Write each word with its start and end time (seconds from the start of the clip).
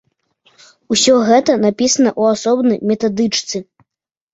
Усё 0.95 1.13
гэта 1.29 1.51
напісана 1.67 2.09
ў 2.19 2.23
асобнай 2.41 2.85
метадычцы. 2.89 3.67